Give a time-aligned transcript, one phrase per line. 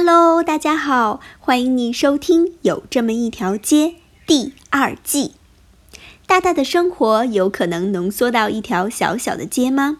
[0.00, 3.86] Hello，大家好，欢迎你收听《有这么一条街》
[4.28, 5.32] 第二季。
[6.24, 9.98] 大大的生活有可能浓缩到一条小小的街吗？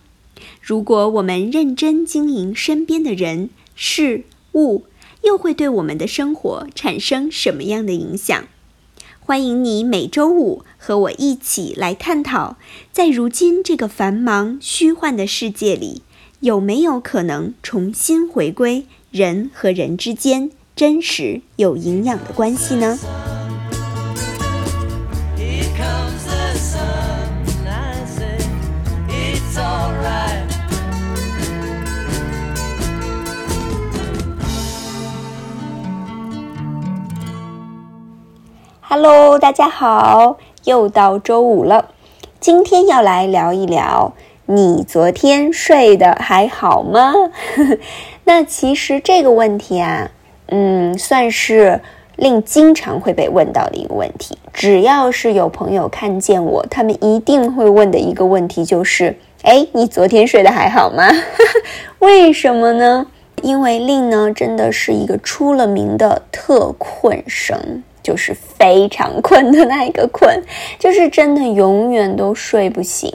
[0.62, 4.22] 如果我们认真经营身边的人事
[4.52, 4.84] 物，
[5.22, 8.44] 又会对我们的生活产生什么样的影响？
[9.18, 12.56] 欢迎你每周五和我一起来探讨，
[12.92, 16.02] 在如今这个繁忙虚幻的世界里，
[16.38, 18.86] 有没有可能重新回归？
[19.10, 22.98] 人和人之间真实有营养的关系呢
[38.82, 41.92] ？Hello，大家好，又到周五了，
[42.40, 44.12] 今天要来聊一聊。
[44.50, 47.12] 你昨天睡得还好吗？
[48.28, 50.10] 那其实这个问题啊，
[50.48, 51.80] 嗯，算是
[52.16, 54.36] 令经常会被问到的一个问题。
[54.52, 61.08] 只要是有朋友看见我，他们一定会问的一个问题就是：哎，你昨天睡得还好吗？
[62.00, 63.06] 为什么呢？
[63.42, 70.44] 因为令呢，真的是一个出了名的特困生，就是非常困的那一个困，
[70.78, 73.10] 就是真的永远都睡不醒。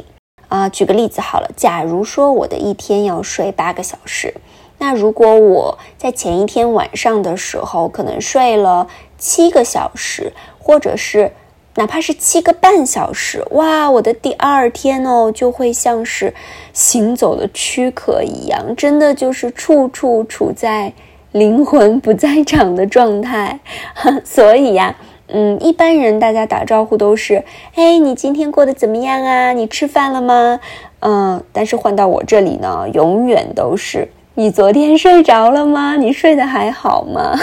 [0.47, 4.33] 啊，举个例子好了，假如说我的一天要睡八个小时，
[4.77, 11.31] 那如果我在前一天晚上的时候可能睡了七个小时，或者是
[11.75, 16.33] 哪怕是七个半小时，哇，我的第二天哦就会像是
[16.73, 20.94] 行走的躯壳一样，真的就是处处处在
[21.31, 23.59] 灵魂不在场的状态，
[24.23, 24.95] 所以呀。
[25.35, 29.53] 嗯，一般人大家打招呼都是，哎，你今天过得怎么样啊？
[29.53, 30.59] 你吃饭了吗？
[30.99, 35.95] 嗯，但是换到我这里呢，永远都是，你昨天睡着了吗？
[35.95, 37.37] 你睡得还好吗？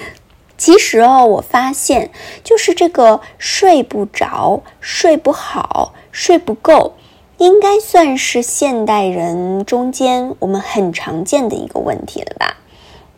[0.56, 2.10] 其实哦，我发现
[2.42, 6.94] 就是这个睡不着、睡不好、睡不够，
[7.36, 12.56] 应该算是现代人中间我们很常见的一个问题了吧。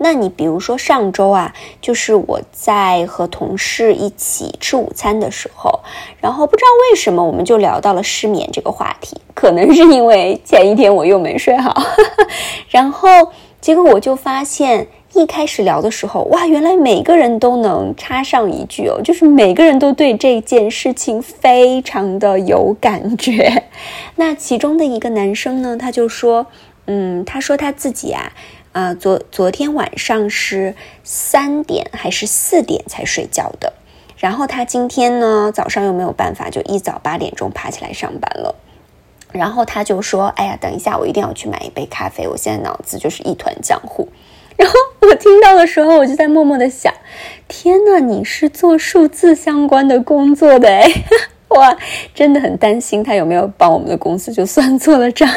[0.02, 5.80] 那你比如说上周啊，就是我在和同事一起吃午餐的时候，
[6.20, 11.74] 然后不知道为什么我们就聊到了失眠这个话题，可能是因为前一天我又没睡好，
[12.68, 13.08] 然后
[13.60, 23.62] 结果我就发现一开始聊的时候，哇，原来每个人都能插上一句哦，就是每个人都对这件事情非常的有感觉。
[24.16, 26.46] 那其中的一个男生呢，他就说，
[26.86, 28.32] 嗯，他说他自己啊。
[28.72, 30.74] 啊，昨昨天晚上是
[31.04, 33.72] 三点还是四点才睡觉的？
[34.16, 38.54] 然后他今天呢早上又没有办法，就一早八点钟爬起来上班了。
[39.32, 42.28] 然后他就说：“哎呀，等一下，我一定要去买一杯咖啡。
[42.28, 44.08] 我现在脑子就是一团浆糊。”
[44.58, 46.92] 然后我听到的时候，我就在默默的想
[47.48, 50.86] ：“天呐，你是做数字相关的工作的哎。”
[51.54, 51.76] 哇，
[52.14, 55.28] 真的很担心他有没有帮我们的公司就算错了账。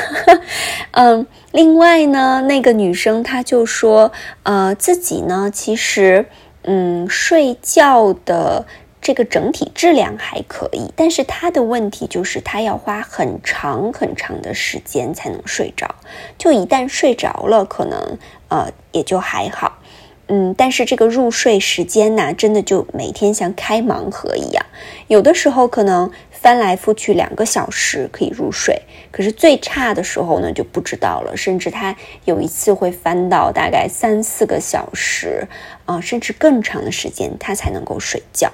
[0.91, 4.11] 嗯，另外呢，那个女生她就说，
[4.43, 6.25] 呃，自己呢其实，
[6.63, 8.65] 嗯，睡觉的
[9.01, 15.95] 这个整体质量还可以，但是她的问题就是她要花很长很长的时间才能睡着，
[16.37, 18.17] 就一旦睡着了，可能
[18.47, 19.79] 呃也就还好。
[20.27, 24.65] 嗯，但是这个入睡时间呢，真的就每天像开盲盒一样，
[25.07, 28.81] 有的时候可能翻来覆去两个小时可以入睡，
[29.11, 35.47] 可是最差的时候呢就不知道了，甚至他有一次会翻到大概三四个小时
[35.85, 38.51] 啊，甚至更长的时间他才能够睡觉。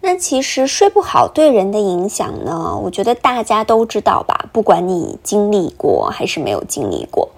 [0.00, 7.28] 那其实睡不好对人的影响呢，我觉得大家都知道吧，不管你经历过还是没有经历过。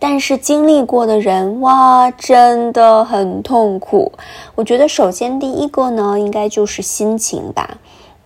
[0.00, 4.12] 但是经历过的人哇，真的很痛苦。
[4.54, 7.78] 我觉得首先第一个呢，应该就是心情吧。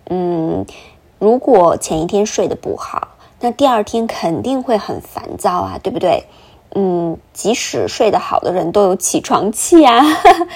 [0.09, 0.63] 嗯，
[1.17, 3.07] 如果前一天睡得不好，
[3.39, 6.23] 那第二天肯定会很烦躁啊，对不对？
[6.75, 10.03] 嗯，即使睡得好的人都有起床气啊。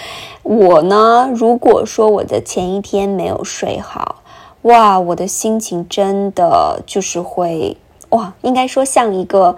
[0.43, 4.17] 我呢，如果说我的前一天没有睡好，
[4.61, 7.75] 哇，我的心情真的就是会
[8.09, 9.55] 哇，应该说像一个。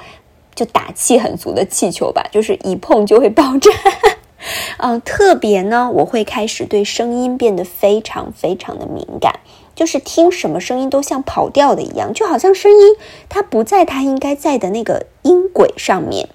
[0.59, 3.71] 就打气很足的气球吧，就是一碰就会爆炸。
[4.79, 9.39] 嗯， 特别呢，我会开始对声音变得非常非常的敏感，
[9.73, 12.95] 就是听什么声音都像跑调的一样，就好像声音
[13.29, 16.27] 它不在它应该在的那个音轨上面。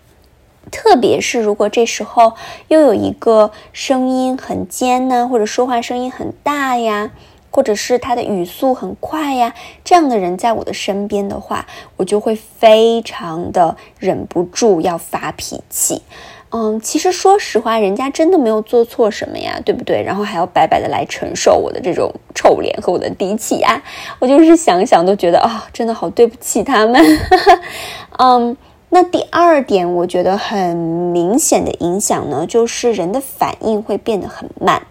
[0.71, 2.33] 特别是如果这时候
[2.69, 7.11] 又有一个声音很尖呢，或者说话声音很大呀。
[7.55, 9.55] 或者是他的语速很快呀，
[9.85, 11.65] 这样的人在我的身边的话，
[11.97, 16.03] 我就会非常的忍不住要发脾气，
[16.51, 20.03] 嗯，其实说实话，人家真的没有做错什么呀，对不对？
[20.03, 23.81] 然后还要白白的来承受我的这种臭脸和我的低气压，
[24.19, 27.01] 我就是想想都觉得啊，真的好对不起他们。
[28.19, 28.57] 嗯，
[28.89, 34.83] 那第二点，我觉得很明显的影响呢，就是人的反应会变得很慢。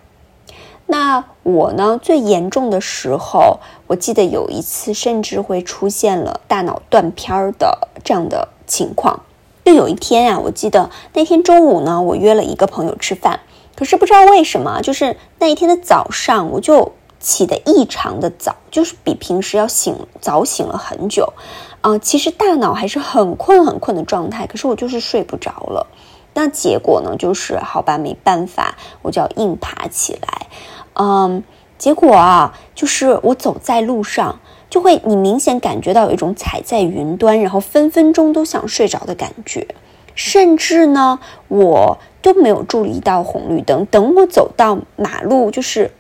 [0.85, 9.19] 那我呢，最严重的时候，我记得有一次甚至会出现了大脑断片儿的这样的情况。
[9.65, 13.41] 就有一天啊，我记得那天中午呢，我约了一个朋友吃饭，
[13.75, 21.33] 可是不知道为什么，就是那一天的早上，我就起得异常的早，就是比平时要醒早醒了很久，
[21.81, 25.87] 啊，其实大脑还是很困很困的状态，可是我就是睡不着了。
[26.33, 30.47] 那结果呢，就是好吧，没办法，我就要硬爬起来，
[30.95, 31.43] 嗯，
[31.77, 34.39] 结果啊，就是我走在路上。
[34.69, 39.67] 就会，你明显感觉到有一种踩在云端，然后分分钟都想睡着的感觉，
[40.15, 43.85] 甚至呢，我都没有注意到红绿灯。
[43.85, 45.91] 等我走到马路，就是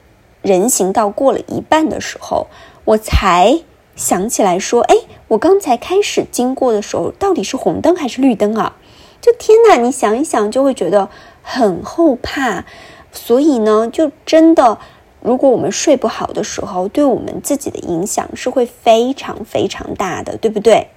[0.41, 2.47] 人行道过了一半的时候，
[2.85, 3.59] 我才
[3.95, 4.95] 想起来说：“哎，
[5.27, 8.75] 我刚才开始经过的时候，到底是红灯还是绿灯啊？”
[9.21, 11.09] 就天哪，你想一想，就会觉得
[11.43, 12.65] 很后怕。
[13.13, 14.77] 所以呢，就真的。
[15.21, 20.87] 如果我们睡不好的时候，对我们自己的影响是会非常非常大的，对不对？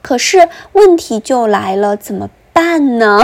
[0.00, 3.20] 可是问题就来了，怎么办呢？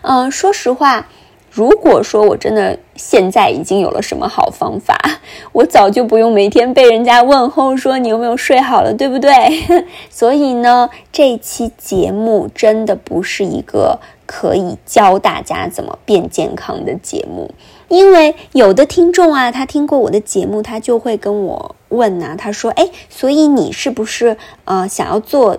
[0.00, 1.08] 嗯， 说实话，
[1.50, 4.98] 如果说我真的现在已经有了什么好方法，
[5.52, 9.34] 我早就不用每天被人家问候说你有没有睡好了，对不对？
[10.08, 13.98] 所以呢，这期节目真的不是一个
[14.32, 17.52] 可以教大家怎么变健康的节目。
[17.88, 24.36] 因为有的听众啊，他听过我的节目，他就会跟我问呐，他说：“哎，所以你是不是
[24.66, 25.58] 呃想要做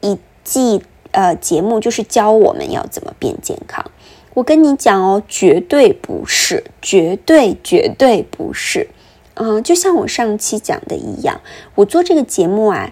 [0.00, 3.84] 一季呃节目，就是教我们要怎么变健康？”
[4.32, 8.88] 我跟你讲哦，绝对不是，绝对绝对不是。
[9.34, 11.42] 嗯，就像我上期讲的一样，
[11.74, 12.90] 我做这个节目啊。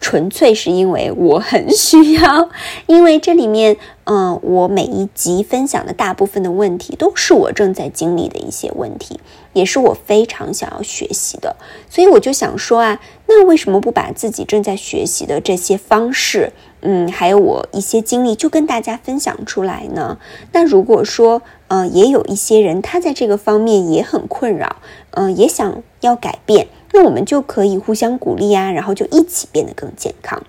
[0.00, 2.48] 纯粹是因为我很需要，
[2.86, 9.20] 因为这里面，嗯，我每一集分享的大部分的问题都是我正在经历的一些问题，
[9.52, 11.54] 也是我非常想要学习的，
[11.88, 16.52] 所以我就想说啊，那为什么不把自己正在学习的这些方式，
[16.82, 20.18] 嗯，还有我一些经历，就跟大家分享出来呢？
[20.52, 24.76] 那如果说，嗯，也有一些人他在这个方面也很困扰，
[25.12, 26.68] 嗯，也想要改变。
[26.92, 30.42] 那我们就可以互相鼓励啊，然后就一起变得更健康。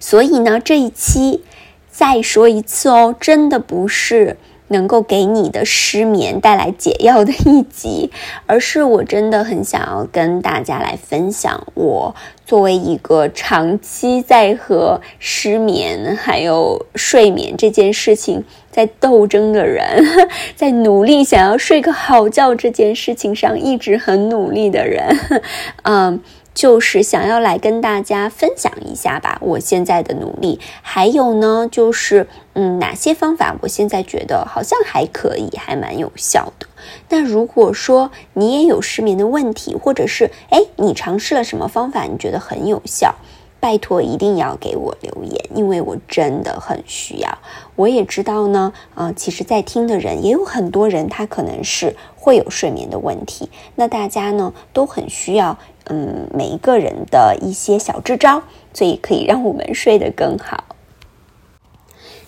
[0.00, 1.44] 所以呢，这一期
[1.90, 4.36] 再说一次哦，真的不是。
[4.72, 8.10] 能够给你的失眠带来解药的一集，
[8.46, 12.14] 而是我真的很想要跟大家来分享，我
[12.44, 20.04] 作为一个长期在和失眠还有睡眠这件事情在斗争的人，
[20.56, 25.16] 在努力想要睡个好觉这件事情上一直很努力的人，
[25.84, 26.20] 嗯。
[26.54, 36.66] 就是想要来跟大家分享一下吧，我现在的努力，还有呢，就是嗯，哪些方法我现在觉得好像还可以，还蛮有效的。
[37.08, 43.14] 那如果说你也有失眠的问题，或者是哎，你尝试了什么方法，你觉得很有效，
[43.58, 47.38] 拜托一定要给我留言，因为我真的很需要。
[47.76, 55.58] 我也知道呢，啊，其实，在听的人也有很多人，他可能是会有睡眠的问题，那大家呢都很需要。
[55.86, 60.64] 嗯，每一个人的一些小支招，所以可以让我们睡得更好。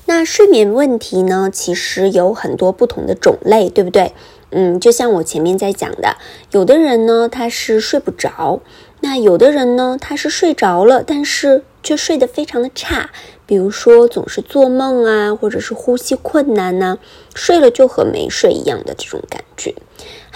[0.07, 4.13] 那睡眠问题呢，其实有很多不同的种类，对不对？
[4.51, 6.17] 嗯，就像我前面在讲的，
[6.53, 8.61] 有的人呢他是睡不着，
[9.01, 13.11] 那有的人呢他是睡着了，但是却睡得非常的差，
[13.47, 16.99] 比如说总是做梦啊，或者是呼吸困难呐，
[17.35, 19.75] 睡了就和没睡一样的这种感觉。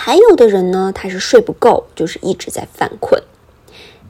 [0.00, 3.21] 还有的人呢，他是睡不够，就是一直在犯困。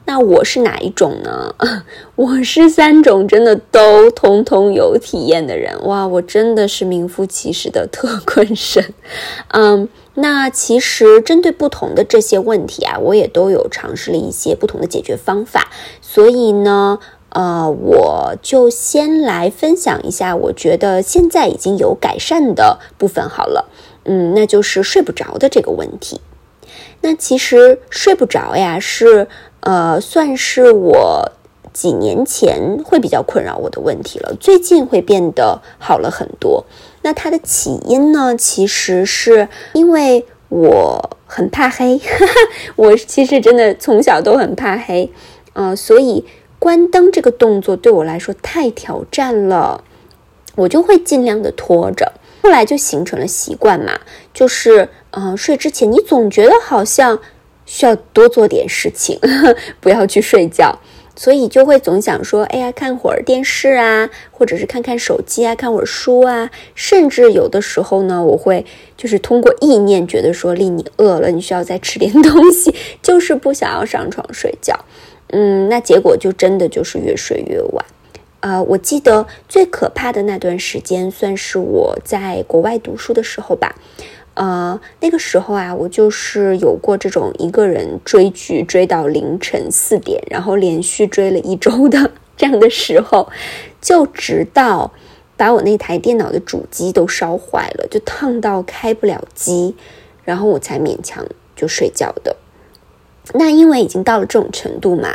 [0.05, 1.55] 那我是哪一种呢？
[2.15, 5.75] 我是三种真的都通通有体验的人。
[5.87, 8.93] 哇，我真的是名副其实的特困神。
[9.49, 15.69] 嗯，那其实针对不同的这些问题啊，我也都有尝试了一些不同的解决方法。
[16.01, 23.69] 所以呢，呃，我就先来分享一下，我觉得现在已经有改善的部分好了。
[24.05, 26.21] 嗯，那就是睡不着的这个问题。
[27.01, 29.27] 那其实睡不着呀，是
[29.61, 31.31] 呃，算是我
[31.71, 34.35] 几年前会比较困扰我的问题了。
[34.39, 36.65] 最近会变得好了很多。
[37.01, 41.99] 那它的起因呢，其实是因为我很怕黑。
[42.75, 45.09] 我其实真的从小都很怕黑，
[45.53, 46.25] 呃，所以
[46.57, 49.83] 关灯这个动作对我来说太挑战了。
[50.55, 52.11] 我就会尽量的拖着。
[52.41, 53.99] 后来就形成了习惯嘛，
[54.33, 57.19] 就是嗯，睡之前你总觉得好像
[57.65, 59.19] 需要多做点事情，
[59.79, 60.79] 不要去睡觉。
[61.15, 68.65] 所以就会总想说，哎呀，看会儿电视啊，或者是看看手机啊，看会儿书啊，甚至有的时候呢，我会
[68.95, 74.79] 就是通过意念觉得说，丽你饿了，你需要再吃点东西， 就是不想要上床睡觉。
[75.31, 77.85] 嗯，那结果就真的就是越睡越晚。
[78.41, 83.75] 呃，我记得最可怕的那段时间，算是我在国外读书的时候吧。
[84.35, 93.29] 呃，那个时候啊，我就是有过这种一个人追剧追到凌晨四点，然后连续追了一周的 这样的时候，
[93.81, 94.93] 就直到
[95.35, 99.75] 把我那台电脑的主机都烧坏了，就烫到开不了机，
[100.23, 102.37] 然后我才勉强就睡觉的。
[103.33, 105.09] 那因为已经到了这种程度嘛，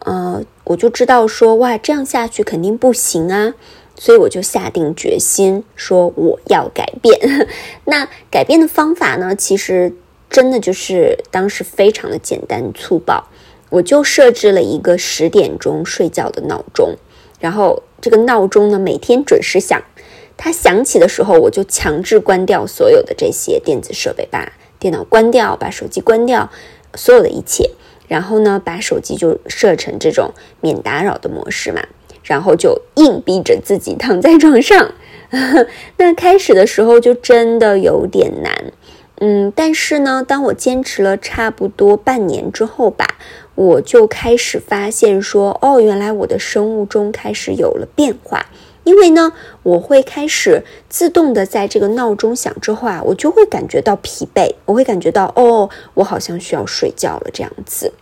[0.00, 3.54] 呃，我就知道说哇，这样下去肯定不行啊。
[3.98, 7.18] 所以我就下定决心说我要改变。
[7.86, 9.34] 那改变的方法呢？
[9.34, 9.90] 其实
[10.28, 13.26] 真的就是当时非常的简单粗暴。
[13.70, 16.94] 我就设置了一个十点钟睡觉的闹钟，
[17.40, 19.82] 然后这个闹钟呢每天准时响。
[20.36, 26.50] 它响起的时候，我就强制关掉所有的这些电子设备，把电脑关掉，把手机关掉，
[26.96, 27.70] 所有的一切。
[28.08, 31.82] 然后呢，把手机就设成这种免打扰的模式嘛。
[32.22, 34.90] 然后就硬逼着自己躺在床上，
[35.96, 38.72] 那开始的时候就真的有点难，
[39.20, 43.06] 嗯，但是呢，当我坚持了差不多半年之后吧，
[43.54, 48.46] 我就开始发现说，哦，原来我的生物钟开始有了变化，
[48.86, 49.32] 因为呢，
[49.64, 57.92] 我会开始自动的在这个闹钟响之后啊，我就会感觉到疲惫，我会感觉到，哦，我好像需要睡觉了这样子。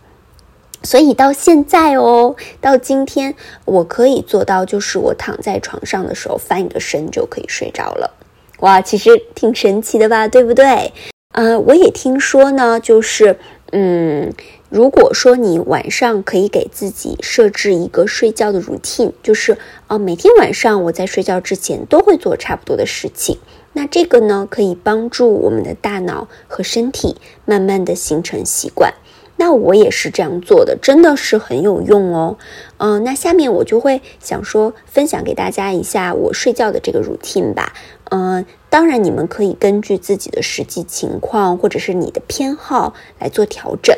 [0.83, 3.33] 所以到现在哦，到今天
[3.65, 8.13] 我可以做到，就是我躺在床上的时候翻一个身就可以睡着了。
[8.59, 10.93] 哇，其实挺神奇的吧，对不对？
[11.33, 13.39] 呃，我也听说呢，就是
[13.71, 14.31] 嗯，
[14.69, 19.57] 如果说你晚上可以给自己设置一个睡觉的 routine，就是
[19.87, 23.37] 啊，每天晚上我在睡觉之前都会做差不多的事情，
[23.73, 28.93] 那这个呢，可以帮助我们的大脑和身体慢慢的形成习惯。
[29.37, 32.37] 那我也是这样做的，真的是很有用哦。
[32.77, 37.73] 嗯，那下面我就会想说，分享给大家一下我睡觉的这个 routine 吧。
[38.11, 43.95] 嗯，当然你们可以根据自己的实际情况或者是你的偏好来做调整。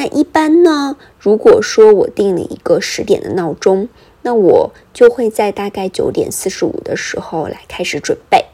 [0.00, 3.90] 那一般呢，如果说我定了一个十点的闹钟，
[4.22, 8.46] 那我就会在大概九点四十五的时候来开始准备。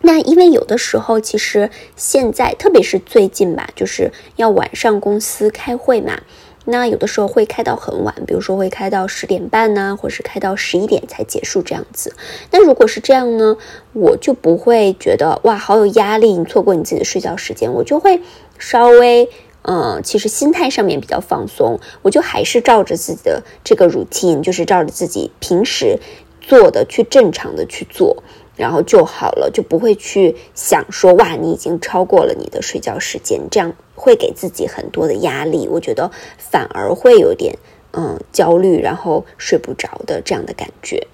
[0.00, 6.20] 那因为有的时候，其实现在特别是最近吧，就是要晚上公司开会嘛。
[6.66, 12.14] 那有的时候会开到很晚，比如说会开到十点半呢，或是开到十一点才结束这样子。
[12.52, 13.56] 那如果是这样呢，
[13.92, 18.22] 我就不会觉得哇好有压力，你错过你自己的睡觉时间，我就会
[18.60, 19.28] 稍微
[19.62, 25.98] 嗯，其实心态上面比较放松，我就还是照着自己的这个 routine，就是照着自己平时
[26.40, 28.22] 做的去正常的去做。
[28.56, 35.66] 然后就好了，就不会去想说哇，你已经超过了你的睡觉时间，这样会给自己很多的压力。
[35.66, 37.56] 我觉得反而会有点
[37.92, 41.06] 嗯焦虑，然后睡不着的这样的感觉。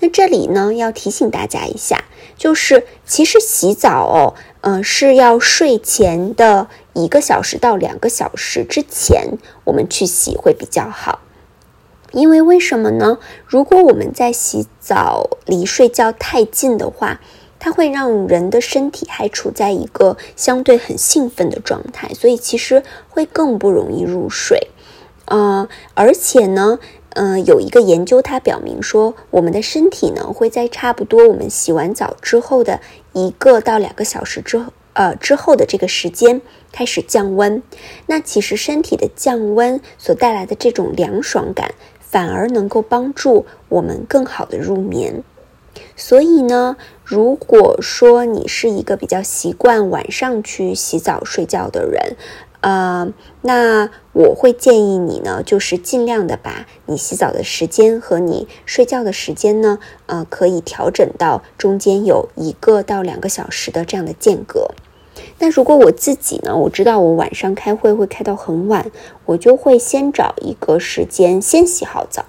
[0.00, 2.04] 那这里呢，要提醒大家一下，
[2.38, 11.20] 就是其实洗澡哦，嗯，是要睡前的一个小时到两个小时之前，我们去洗会比较好。
[12.12, 13.18] 因为为什么呢？
[13.46, 17.20] 如果我们在洗澡离睡觉太近的话，
[17.58, 24.68] 它会让人的身体还处在一个相对很兴奋的状态，所以其实会更不容易入睡。
[25.26, 26.78] 呃，而且呢，
[27.10, 32.80] 嗯，有一个研究它表明说，我们的身体呢会在差不多我们洗完澡之后的
[33.12, 34.64] 一个到两个小时之，
[34.94, 36.40] 呃之后的这个时间
[36.72, 37.62] 开始降温。
[38.06, 41.74] 那其实身体的降温所带来的这种凉爽感。
[42.10, 45.22] 反而能够帮助我们更好的入眠。
[45.94, 52.16] 所以呢，如果说你是一个比较习惯晚上去洗澡睡觉的人，
[52.62, 64.70] 呃，那我会建议你呢，就是尽量的把你洗澡的时间和你睡觉的时间呢，呃，可以调整到中间有一个到两个小时的这样的间隔。
[65.38, 66.56] 那如果我自己呢？
[66.56, 68.90] 我知道我晚上开会会开到很晚，
[69.24, 72.24] 我就会先找一个时间先洗好澡，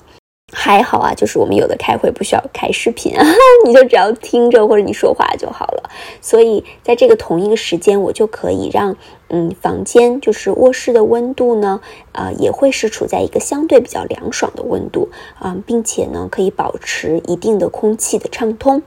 [0.53, 3.25] 还好啊，就是我们有的开会不需要开视频啊，
[3.65, 5.89] 你就只要听着或者你说话就好了。
[6.21, 8.95] 所以在这个同一个时间，我就可以让
[9.29, 18.83] 嗯房间就是卧室的温度呢，呃也会是处在一个相对比较凉爽的温度啊，并且呢可以保持一定的空气的畅通。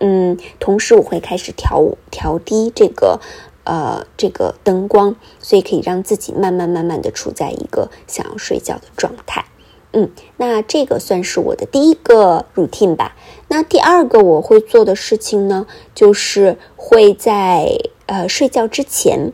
[0.00, 3.20] 嗯，同时我会开始调调低这个
[3.64, 9.44] 呃这个灯光，所以可以让自己慢慢慢慢的处在一个想要睡觉的状态。
[9.92, 13.14] 嗯，那这个算是我的第一个 routine 吧。
[13.46, 19.32] 那第二个我会做的事情呢，就是会在呃睡觉之前，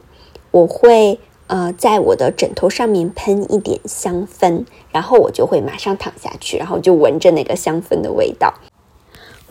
[0.51, 8.53] 我会呃在我的枕头上面喷一点香氛，然后我就会马上躺下去，然后就闻着那个香氛的味道。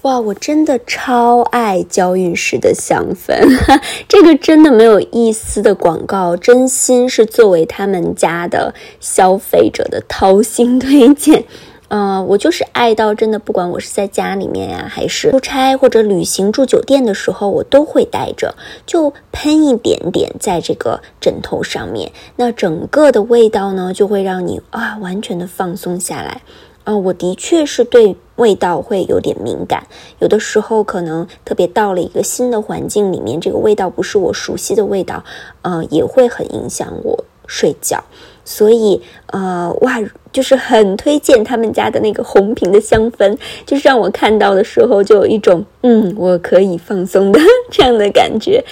[0.03, 3.37] 哇，我真的超爱娇韵诗的香氛，
[4.07, 11.43] 这个真的没有一丝的广告，真心是作为他们家的消费者的掏心推荐。
[11.89, 26.41] 呃，我就是爱到真的，不管我是在家里面呀，还是出差或者旅行住酒店的时候，我都会带着，就喷一点点在这个枕头上面，那整个的味道呢，就会让你啊完全的放松下来。
[26.89, 29.85] 啊，我的确是对味道会有点敏感，
[30.17, 35.23] 有的时候可能特别到了一个新的环境里面，这个味道不是我熟悉的味道，
[35.61, 38.03] 呃，也会很影响我睡觉。
[38.43, 39.99] 所以，呃，哇，
[40.31, 48.65] 就是很推荐他们家的那个红瓶的香氛，就是让我看到的时候就有一种，嗯，我可以放松的 这样的感觉。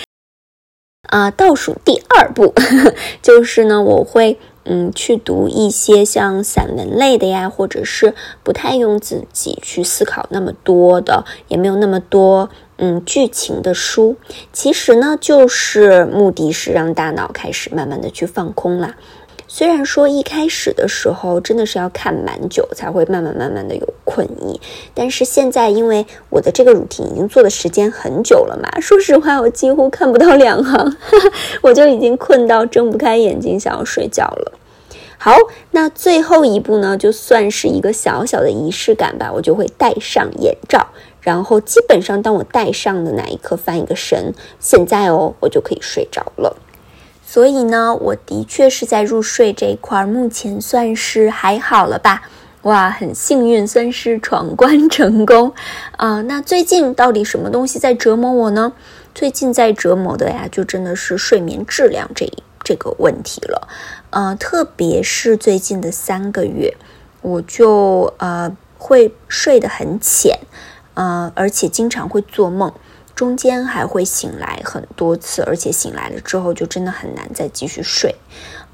[1.09, 2.51] 啊，倒数第二步
[3.21, 4.39] 就是呢，我会。
[4.69, 14.17] 嗯，去读一些像散文类的呀，或者是不太用自己去思考那么多的，也没有那么多嗯剧情的书。
[14.51, 18.95] 其实呢，就是目的是让大脑开始慢慢的去放空了。
[19.57, 24.61] 虽然说一开始的时候真的是要看蛮久才会慢慢慢慢的有困意，
[24.93, 30.95] 但是现在因为我的这个乳题已经做的时间很久了嘛， 说实话我几乎看不到两行，
[31.63, 34.51] 我就已经困到睁不开眼睛想要睡觉了。
[35.17, 35.35] 好，
[35.71, 40.85] 那最后一步呢，就算是一个小小的仪式感吧，我就会戴上眼罩，
[41.19, 46.55] 然后基本上当我戴上的那一刻翻一个身，现在哦，我就可以睡着了。
[47.29, 52.21] 所以呢，我的确是在入睡这一块，目前算是还好了吧？
[52.62, 55.51] 哇，很幸运，算是闯关成功
[55.97, 56.21] 啊！
[56.21, 58.71] 那最近到底什么东西在折磨我呢？
[59.13, 62.32] 最近在折磨的呀，就真的是睡眠质量这
[62.63, 63.67] 这个问题了。
[64.12, 66.73] 呃，特别是最近的三个月，
[67.21, 70.39] 我就呃会睡得很浅，
[70.93, 72.71] 呃，而且经常会做梦。
[73.17, 78.13] 中间还会醒来很多次，而且醒来了之后就真的很难再继续睡。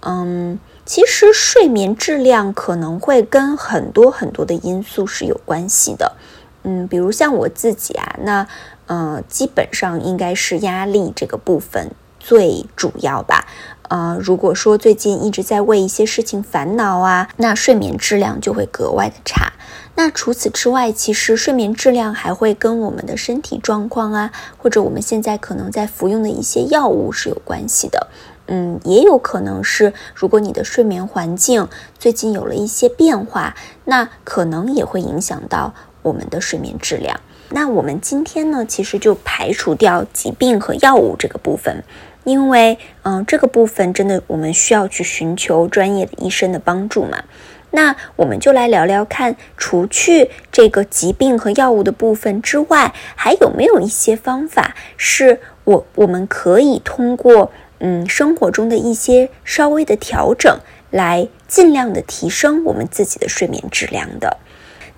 [0.01, 6.17] 嗯，其实睡眠质量可能会跟很多很多的因素是有关系的。
[6.63, 8.45] 嗯，比如像我自己啊，那
[8.87, 13.47] 呃，基本上应该是压力这个部分最主要吧。
[13.87, 19.53] 呃，如果说最近一直在为一些事情烦恼啊，那睡眠质量就会格外的差。
[19.95, 28.07] 那除此之外，其实睡眠质量还会跟我们的身体状况啊，或者我们现在可能在服用的一些药物是有关系的。
[28.47, 37.19] 嗯，也有可能是，如果你的睡眠环境最近有了一些变化，那可能也会影响到我们的睡眠质量。
[37.49, 41.83] 那我们今天呢，其实就排除掉疾病和药物这个部分，
[42.23, 47.23] 因为嗯，这个部分真的我们需要去寻求专业的医生的帮助嘛。
[47.75, 60.59] 那我们就来聊聊看，除去这个疾病和药物的部分之外，还有没有一些方法是我我们可以通过嗯生活中的一些稍微的调整，
[60.91, 64.37] 来尽量的提升我们自己的睡眠质量的。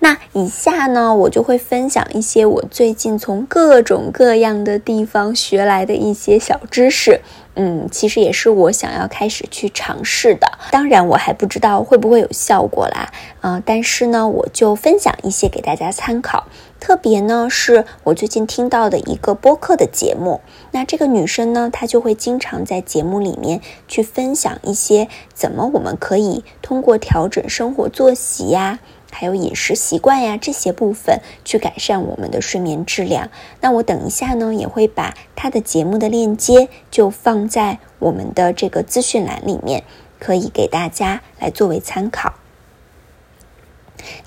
[0.00, 7.22] 那以下呢，我就会分享一些我最近从各种各样的地方学来的一些小知识。
[7.56, 10.46] 嗯，其实也是我想要开始去尝试的。
[10.70, 13.10] 当然，我还不知道会不会有效果啦。
[13.40, 16.46] 嗯，但是呢，我就分享一些给大家参考。
[16.78, 20.42] 特别呢，是我最近听到的一个播客的节目。
[20.72, 28.78] 那这个女生呢，她就会经常在节目里面去分享一些怎么我们可以通过调整生活作息呀。
[29.18, 33.30] 还有饮食习惯呀，这些部分去改善我们的睡眠质量。
[33.62, 39.84] 那我等一下呢，也会把他的节目的链接就放在我们的这个资讯栏里面，
[40.18, 42.34] 可以给大家来作为参考。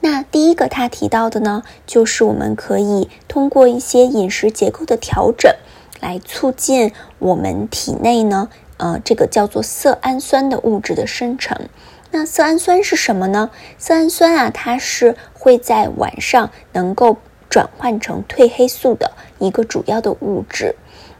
[0.01, 5.53] 那第一个他提到的呢，就是我们可以通过一些饮食结构的调整，
[6.01, 11.69] 来促进我们体内呢，呃，这个叫做色氨酸的物质的生成。
[12.11, 13.51] 那色氨酸是什么呢？
[13.77, 17.17] 色氨酸啊，它是会在晚上能够
[17.49, 20.75] 转换成褪黑素的一个主要的物质。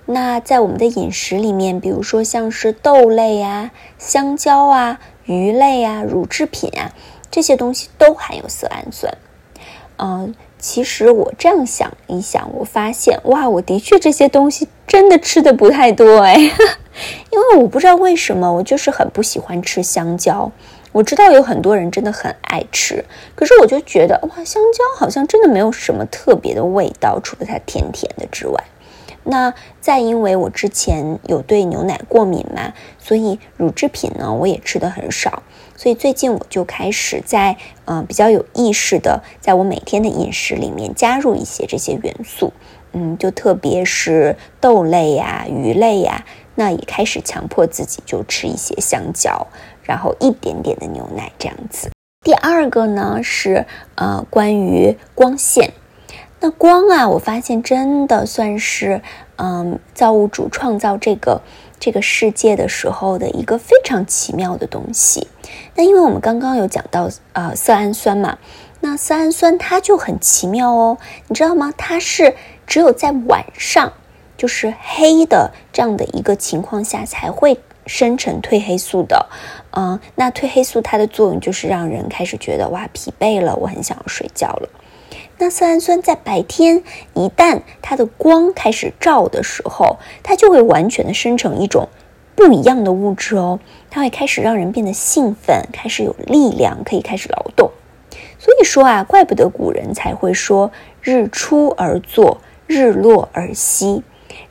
[0.06, 6.92] 那在我们的饮食里面，比如说像是豆类啊、香蕉啊、鱼类啊、乳制品啊，
[7.30, 9.16] 这些东西都含有色氨酸。
[9.98, 16.36] 嗯，其实我这样想一想，我发现哇，我的确这些东西真的吃的不太多哎，
[17.32, 20.52] 因为我不知道为什么，我就是很不喜欢吃香蕉。
[20.92, 28.64] 我知道有很多人真的很爱吃，可是我就觉得哇，香蕉好像真的没有什么特别的味道，除了它甜甜的之外。
[29.26, 35.44] 那再因为我之前有对牛奶过敏嘛，所以乳制品呢我也吃的很少。
[35.76, 42.52] 所以最近我就开始在嗯比较有意识的，在我每天的饮食里面加入一些这些元素，
[42.94, 46.26] 嗯，就特别是豆类呀、鱼类呀，
[46.56, 49.48] 那也开始强迫自己就吃一些香蕉，
[49.90, 51.90] 然后一点点的牛奶这样子。
[52.24, 55.74] 第二个呢是呃关于光线，
[56.40, 59.02] 那光啊，我发现真的算是
[59.38, 61.42] 嗯造物主创造这个。
[61.82, 65.30] 这个世界的时候的一个非常奇妙的东西，
[65.76, 68.38] 那因为我们刚刚有讲到呃色氨酸嘛，
[68.82, 70.98] 那色氨酸它就很奇妙哦，
[71.30, 71.74] 你知道吗？
[71.78, 72.36] 它是
[72.68, 73.94] 只有在晚上，
[74.36, 79.28] 就是黑的这样的一个情况下才会生成褪黑素的，
[79.72, 84.70] 嗯，那褪黑素它的作用就是让人开始觉得哇疲惫了，我很想要睡觉了。
[85.40, 86.84] 那色氨酸在白天
[87.16, 91.90] 一旦它的光开始照的时候，它就会完全的生成一种
[92.36, 97.72] 不一样的物质哦，它会开始让人变得兴奋，开始有力量，可以开始劳动。
[98.38, 100.72] 所以说啊，怪不得古人才会说
[101.02, 104.04] “日出而作，日落而息”。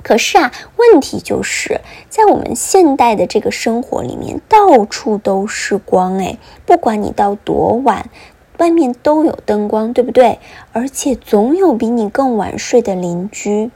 [0.03, 8.11] 可是啊，问题就是在我们现代的这个生活里面，到处都是光诶，不管你到多晚。
[8.59, 10.41] 外面都有灯光，对不对？
[10.73, 13.71] 而且总有比你更晚睡的邻居，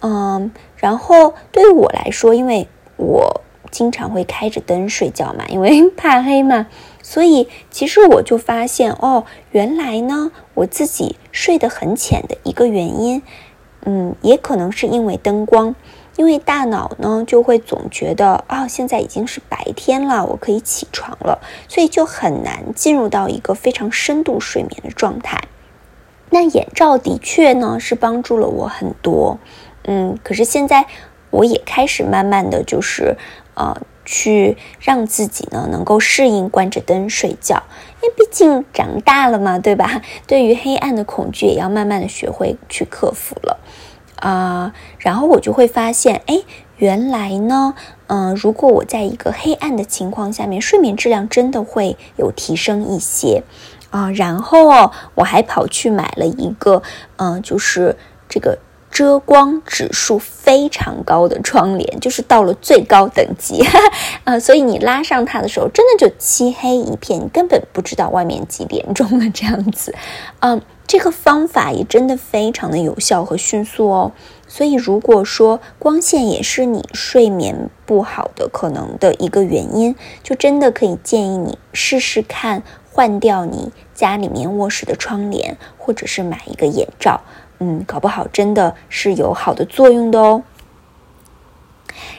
[0.00, 0.50] 嗯。
[0.76, 6.68] 然后对于我来说，因为我经常会开着灯睡觉嘛， 因为怕黑嘛，
[7.02, 13.22] 所以其实我就发现哦，原来呢，我自己睡得很浅的一个原因，
[13.84, 15.74] 嗯，也可能是因为灯光。
[16.16, 21.38] 因为大脑呢就会总觉得啊，现在已经是白天了，我可以起床了，
[21.68, 25.40] 所以就很难进入到一个非常深度睡眠的状态。
[26.30, 29.38] 那眼罩的确呢是帮助了我很多，
[29.84, 30.86] 嗯，可是现在
[31.30, 33.16] 我也开始慢慢的就是
[33.54, 37.62] 呃去让自己呢能够适应关着灯睡觉，
[38.02, 40.02] 因为毕竟长大了嘛，对吧？
[40.26, 43.56] 对于黑暗的恐惧也要慢慢的学会去克服了。
[44.20, 46.42] 啊，然后我就会发现，哎，
[46.76, 47.74] 原来呢，
[48.06, 53.42] 嗯，如果我在一个黑暗的情况下面，睡眠质量真的会有提升一些
[53.90, 54.10] 啊。
[54.10, 56.82] 然后我还跑去买了一个，
[57.16, 57.96] 嗯，就是
[58.28, 58.58] 这个
[58.90, 63.64] 遮光指数非常高的窗帘，就是到了最高等级，
[64.24, 69.94] 啊， 所以你拉上它的时候，真的就漆黑一片，你根本不知道外面几点钟了这样子，
[70.40, 70.60] 嗯。
[70.88, 74.12] 这个方法也真的非常的有效和迅速哦，
[74.46, 87.20] 所以如果说光线也是你睡眠不好的可能的一个原因，就真的可以建议你试试看换掉你家里面卧室的窗帘，或者是买一个眼罩，
[87.58, 90.42] 嗯，搞不好真的是有好的作用的哦。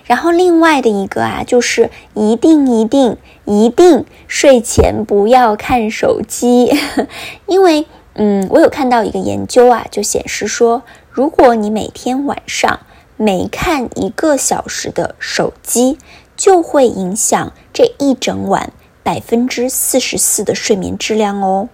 [0.05, 6.71] 然后另外的一个啊，就是一定一定一定睡前不要看手机，
[7.47, 7.87] 因为。
[8.21, 12.81] 嗯，我有看到一个研究啊，就显示说，如果你每天晚上
[13.15, 15.97] 每看一个小时的手机，
[16.35, 21.69] 就会影响这一整晚百分之四十四的睡眠质量哦。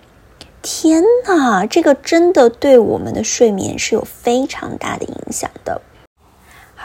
[0.62, 5.82] 天哪，这个真的对我们的睡眠是有非常大的影响的。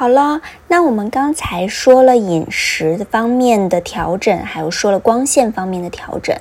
[0.00, 6.34] 好了，那我们刚才说了饮食方面的调整，还有说了光线方面的调整，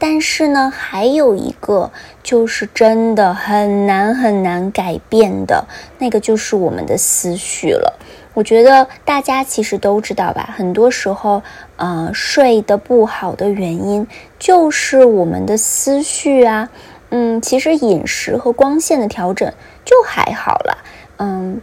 [0.00, 1.92] 但是呢，还有一个
[2.24, 5.64] 就是真的很难很难改变的
[6.00, 8.00] 那个，就是我们的思绪了。
[8.32, 11.40] 我觉得大家其实都知道吧，很多时候，
[11.76, 14.04] 呃，睡得不好的原因
[14.40, 16.68] 就是我们的思绪啊。
[17.10, 19.52] 嗯，其实饮食和光线的调整
[19.84, 20.78] 就还好了，
[21.18, 21.60] 嗯。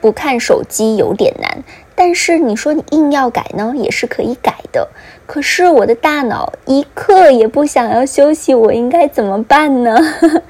[0.00, 1.62] 不看手机有点难，
[1.94, 4.88] 但是你说你硬要改呢，也是可以改的。
[5.26, 9.98] 可是我的大脑一刻也不想要休息，我应该怎么办呢？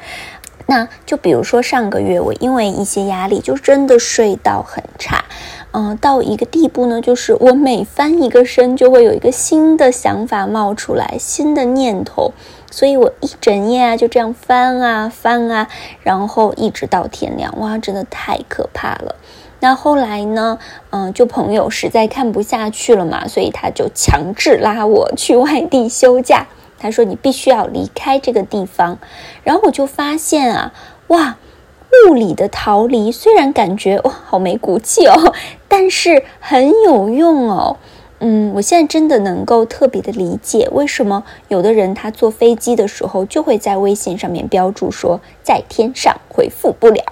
[0.66, 5.24] 那就比如说上个月我因为一些压力，就真的睡到很差，
[5.72, 12.32] 嗯，到一个地步呢，就是我每翻一个身，就会有一个新的想法冒出来，新的念头。
[12.70, 15.66] 所以我一整夜啊就这样翻啊翻啊，
[16.04, 19.16] 然后一直到天亮，哇，真的太可怕了。
[19.60, 20.58] 那后来呢？
[20.90, 26.46] 嗯，就朋友实在看不下去了嘛，所以他就强制拉我去外地休假。
[26.78, 28.98] 他说：“你必须要离开这个地方。”
[29.44, 30.72] 然后我就发现啊，
[31.08, 31.36] 哇，
[32.08, 35.34] 物理的逃离虽然感觉哇好没骨气哦，
[35.68, 37.76] 但是很有用哦。
[38.20, 47.02] 嗯，我现在真的能够特别的理解为什么有的人他坐飞机的时候就会在微信上面标注说在天上回复不了，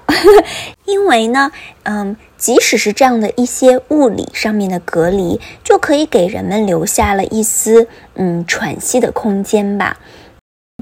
[0.84, 1.50] 因为呢，
[1.84, 9.98] 嗯，即使是这样的一些物理上面的隔离，就可以给人们留下了一丝嗯喘息的空间吧。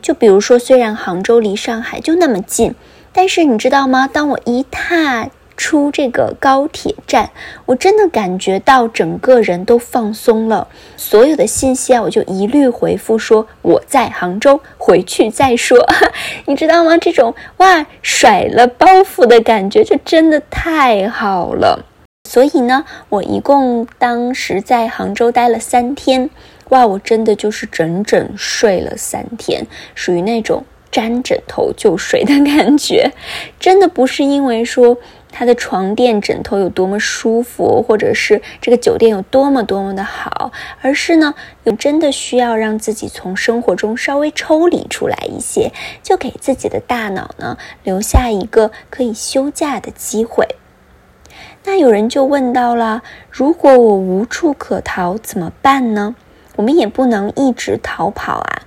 [0.02, 2.74] 就比如说，虽然杭州离上海就那么近，
[3.12, 4.06] 但是你知道吗？
[4.12, 7.30] 当我一踏出这个高铁站，
[7.64, 10.68] 我真的感觉到整个人都放松了。
[10.96, 15.78] 所有的信息啊，我就一律回复说我在杭州，回去再说。
[16.46, 16.98] 你知道吗？
[16.98, 21.86] 这种哇甩了包袱的感觉，就真的太好了。
[22.28, 26.28] 所以呢，我一共当时在杭州待了三天，
[26.68, 33.10] 哇，我真的就是整整睡了三天，属于那种沾枕头就睡的感觉。
[33.58, 34.98] 真的不是因为说。
[35.30, 41.34] 他的床垫、枕头有多么舒服，或者是这个酒店有多么多么的好，而是呢，
[41.64, 50.46] 有真的需要让自己从生活中稍微抽离出来一些，就给自己的大脑呢留下一个可以休假的机会。
[51.64, 56.14] 那有人就问到了：如果我无处可逃怎么办呢？
[56.54, 58.62] 我们也不能一直逃跑啊。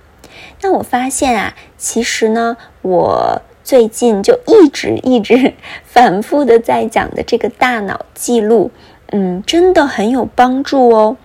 [0.61, 3.41] 那我发现啊，其实呢，我。
[3.69, 5.53] 最近就一直一直
[5.85, 8.71] 反复的在讲的这个大脑记录，
[9.11, 11.17] 嗯，真的很有帮助哦。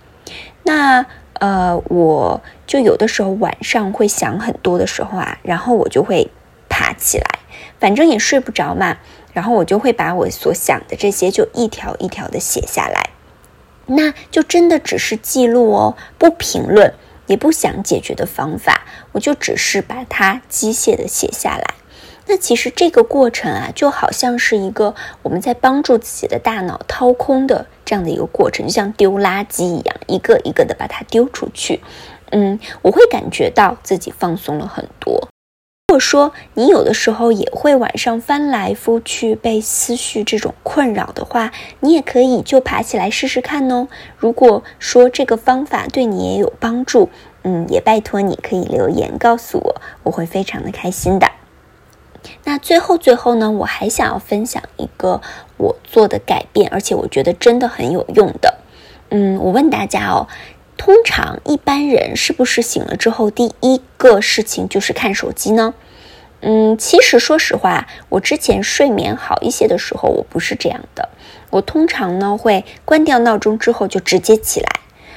[0.61, 1.07] 那
[1.39, 6.29] 呃，我就有的时候晚上会想很多的时候啊，然后我就会
[6.69, 7.25] 爬起来，
[7.79, 8.95] 反正也睡不着嘛，
[9.33, 13.09] 然后我就会把我所想的这些就一条一条的写下来。
[13.87, 16.93] 那就真的只是记录哦，不评论，
[17.25, 21.73] 也不想解决的方法，我就只是把它机械的写下来。
[22.27, 31.81] 那其实这个过程啊，就好像是一个我们在帮助自己的大脑掏空的这样的一个过程，像丢垃圾一样，一个一个的把它丢出去。
[32.31, 35.13] 嗯，我会感觉到自己放松了很多。
[35.87, 43.87] 如果说你有的时候也会晚上翻来覆去被思绪这种困扰的话，你也可以就爬起来试试看哦。
[44.17, 47.07] 如果说这个方法对你也有帮助，
[47.43, 51.29] 嗯，也拜托你可以留言告诉我，我会非常的开心的。
[52.57, 55.21] 最后最后呢，我还想要分享一个
[55.57, 58.55] 我做的改变，而且我觉得真的很有用的。
[59.09, 60.27] 嗯，我问大家哦，
[60.77, 65.73] 通常一般人是不是醒了之后第一个事情就是看手机呢？
[66.41, 71.09] 嗯，其实说实话，我之前睡眠好一些的时候，我不是这样的。
[71.49, 74.69] 我通常呢会关掉闹钟之后就直接起来。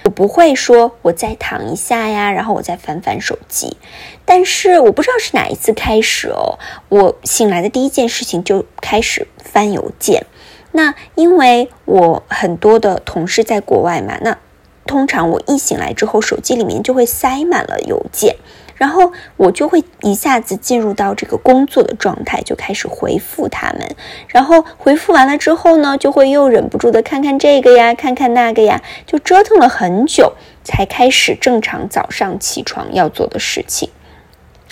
[0.09, 3.77] 我不会说，我再躺一下呀，然后我再翻翻手机。
[4.25, 10.25] 但是我不知道是哪一次开始哦，我醒来的第一件事情就开始翻邮件。
[10.73, 14.39] 那因为我很多的同事在国外嘛，那
[14.87, 18.37] 通常我一醒来之后，手机里面就会塞满了邮件。
[18.79, 23.97] 然后我就会一下子进入到这个工作的状态，就开始回复他们。
[24.29, 30.33] 然后回复完了之后呢，就会又忍不住的看看这个呀，看看那个呀，就折腾了很久，
[30.65, 33.91] 才开始正常早上起床要做的事情。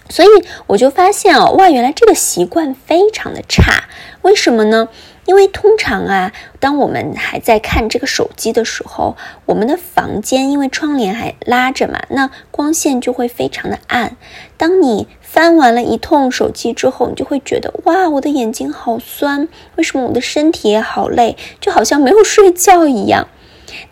[0.08, 0.28] 所以
[0.68, 3.84] 我就发现哦，哇，原来这个习惯非常的差。
[4.22, 4.88] 为什么呢？
[5.26, 14.16] 因为通常啊，当我们还在看这个手机的时候，我们的房间因为窗帘还拉着嘛，那光线就会非常的暗。
[14.56, 23.28] 当你翻完了一通手机之后，你就会觉得哇，我的眼睛好酸，为什么我的身体也好累，就好像没有睡觉一样。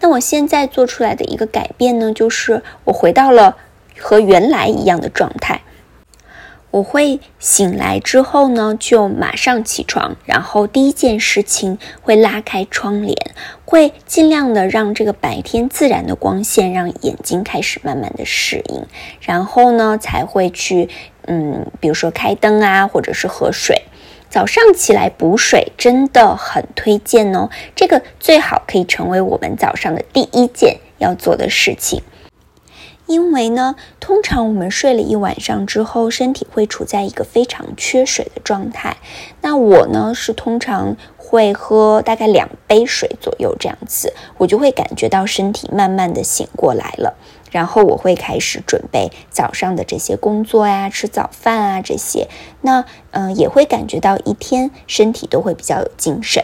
[0.01, 3.57] 那我现在做出来的一个改变呢，就是我回到了
[3.99, 5.63] 和原来一样的状态。
[6.75, 13.17] 我会醒来之后呢，就马上起床，然后第一件事情会拉开窗帘，
[13.65, 18.85] 会尽量的让这个白天自然的光线让眼睛开始慢慢的适应，
[19.21, 20.89] 然后呢才会去，
[21.29, 23.83] 嗯，比如说开灯啊，或者是喝水。
[24.29, 32.03] 早上起来补水真的很推荐哦，这个最好可以成为我们早上的第一件要做的事情。
[33.07, 38.97] 因为呢，通常我们睡了一晚上之后，身体会处在一个非常缺水的状态。
[39.43, 47.15] 那我呢，是通常会喝大概两杯水左右这样子，我就会感觉到身体慢慢的醒过来了。
[47.51, 52.27] 然后我会开始准备早上的这些工作呀，吃早饭啊这些。
[52.63, 56.43] 那嗯，也会感觉到一天身体都会比较有精神。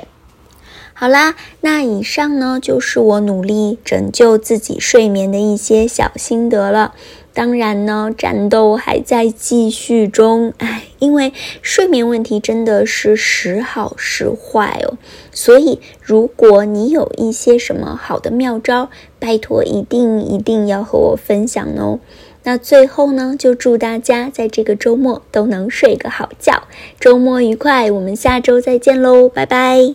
[1.01, 6.93] 好啦，那以上呢就是我努力拯救自己睡眠的一些小心得了。
[7.33, 11.33] 当然呢，战斗还在继续中，哎，因为
[11.63, 14.99] 睡眠问题真的是时好时坏哦。
[15.33, 21.99] 所以，如果你有一些什么好的妙招，拜托一定一定要和我分享哦。
[22.43, 26.65] 那最后呢，就祝大家在这个周末都能睡个好觉，
[27.01, 29.95] 周末愉快，我们下周再见喽，拜拜。